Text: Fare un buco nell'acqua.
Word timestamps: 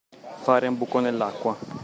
Fare 0.39 0.65
un 0.65 0.77
buco 0.79 0.97
nell'acqua. 0.99 1.55